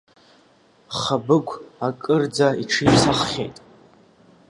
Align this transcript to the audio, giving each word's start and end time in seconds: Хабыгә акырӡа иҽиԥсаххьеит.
Хабыгә 0.97 1.55
акырӡа 1.87 2.47
иҽиԥсаххьеит. 2.61 3.55